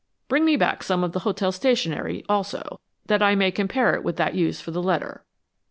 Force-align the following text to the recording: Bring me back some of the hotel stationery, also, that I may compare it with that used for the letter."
Bring 0.27 0.45
me 0.45 0.55
back 0.55 0.81
some 0.81 1.03
of 1.03 1.11
the 1.11 1.19
hotel 1.19 1.51
stationery, 1.51 2.25
also, 2.27 2.79
that 3.05 3.21
I 3.21 3.35
may 3.35 3.51
compare 3.51 3.93
it 3.93 4.03
with 4.03 4.15
that 4.15 4.33
used 4.33 4.63
for 4.63 4.71
the 4.71 4.81
letter." 4.81 5.23